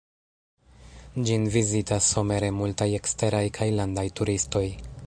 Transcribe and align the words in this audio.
Ĝin 1.27 1.45
vizitas 1.57 2.09
somere 2.15 2.51
multaj 2.63 2.89
eksteraj 3.01 3.45
kaj 3.61 3.71
landaj 3.79 4.09
turistoj. 4.23 4.67